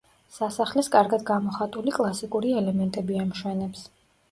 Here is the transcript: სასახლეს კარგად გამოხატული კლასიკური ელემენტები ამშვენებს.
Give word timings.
სასახლეს 0.35 0.89
კარგად 0.95 1.25
გამოხატული 1.27 1.95
კლასიკური 1.99 2.57
ელემენტები 2.65 3.23
ამშვენებს. 3.27 3.89